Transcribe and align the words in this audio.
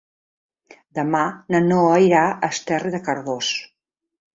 Demà 1.01 1.21
na 1.57 1.63
Noa 1.67 2.01
irà 2.09 2.25
a 2.33 2.51
Esterri 2.51 2.97
de 2.99 3.07
Cardós. 3.11 3.57